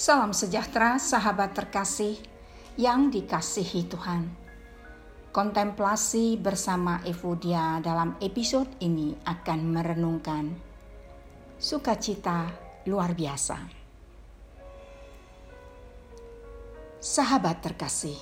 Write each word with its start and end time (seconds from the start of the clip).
Salam 0.00 0.32
sejahtera, 0.32 0.96
sahabat 0.96 1.52
terkasih 1.52 2.16
yang 2.80 3.12
dikasihi 3.12 3.84
Tuhan. 3.84 4.32
Kontemplasi 5.28 6.40
bersama 6.40 7.04
Evodia 7.04 7.84
dalam 7.84 8.16
episode 8.24 8.80
ini 8.80 9.12
akan 9.28 9.60
merenungkan 9.60 10.56
sukacita 11.60 12.48
luar 12.88 13.12
biasa. 13.12 13.60
Sahabat 16.96 17.60
terkasih, 17.60 18.16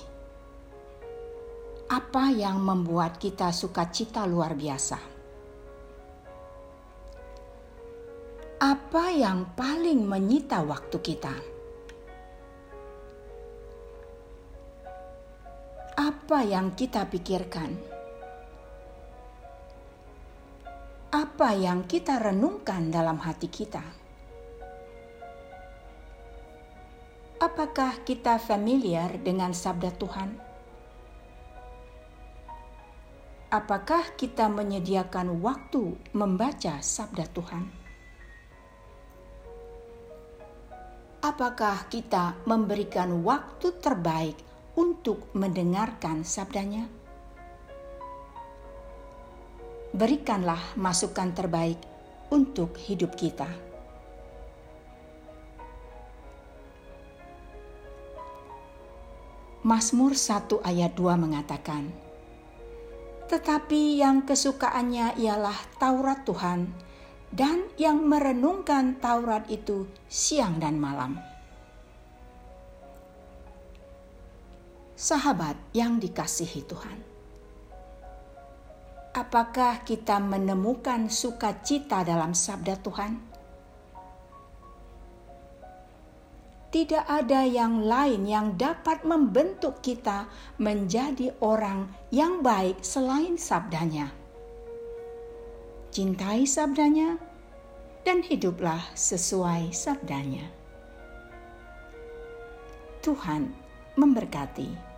apa 1.87 2.27
yang 2.27 2.59
membuat 2.59 3.23
kita 3.23 3.55
sukacita 3.55 4.27
luar 4.27 4.51
biasa? 4.51 4.99
apa 8.59 9.07
yang 9.15 9.55
paling 9.55 10.03
menyita 10.03 10.59
waktu 10.67 10.99
kita? 10.99 11.58
Apa 16.29 16.45
yang 16.45 16.77
kita 16.77 17.09
pikirkan? 17.09 17.73
Apa 21.09 21.57
yang 21.57 21.89
kita 21.89 22.21
renungkan 22.21 22.93
dalam 22.93 23.17
hati 23.17 23.49
kita? 23.49 23.81
Apakah 27.41 28.05
kita 28.05 28.37
familiar 28.37 29.17
dengan 29.25 29.57
sabda 29.57 29.89
Tuhan? 29.97 30.37
Apakah 33.49 34.13
kita 34.13 34.53
menyediakan 34.53 35.41
waktu 35.41 35.97
membaca 36.13 36.77
sabda 36.77 37.25
Tuhan? 37.33 37.89
apakah 41.19 41.85
kita 41.91 42.35
memberikan 42.47 43.21
waktu 43.21 43.75
terbaik 43.83 44.48
untuk 44.79 45.27
mendengarkan 45.35 46.23
sabdanya? 46.23 46.87
Berikanlah 49.91 50.79
masukan 50.79 51.35
terbaik 51.35 51.83
untuk 52.31 52.79
hidup 52.79 53.19
kita. 53.19 53.51
Mazmur 59.59 60.15
1 60.15 60.63
ayat 60.63 60.95
2 60.95 61.19
mengatakan, 61.19 61.91
Tetapi 63.27 63.99
yang 63.99 64.23
kesukaannya 64.23 65.19
ialah 65.19 65.59
Taurat 65.75 66.23
Tuhan, 66.23 66.71
dan 67.35 67.67
yang 67.75 68.07
merenungkan 68.07 68.95
Taurat 69.03 69.43
itu 69.51 69.91
siang 70.07 70.63
dan 70.63 70.79
malam. 70.79 71.19
Sahabat 74.99 75.55
yang 75.71 75.95
dikasihi 75.95 76.67
Tuhan, 76.67 76.99
apakah 79.15 79.79
kita 79.87 80.19
menemukan 80.19 81.07
sukacita 81.07 82.03
dalam 82.03 82.35
sabda 82.35 82.75
Tuhan? 82.83 83.15
Tidak 86.67 87.07
ada 87.07 87.47
yang 87.47 87.79
lain 87.87 88.27
yang 88.27 88.59
dapat 88.59 89.07
membentuk 89.07 89.79
kita 89.79 90.27
menjadi 90.59 91.31
orang 91.39 91.87
yang 92.11 92.43
baik 92.43 92.83
selain 92.83 93.39
sabdanya 93.39 94.11
cintai 95.89 96.45
sabdanya, 96.45 97.17
dan 98.05 98.21
hiduplah 98.21 98.79
sesuai 98.93 99.73
sabdanya. 99.73 100.45
Tuhan 103.01 103.51
memberkati. 103.97 104.88